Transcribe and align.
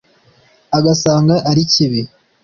agasanga 0.77 1.35
ari 1.49 1.61
kibi 1.73 2.01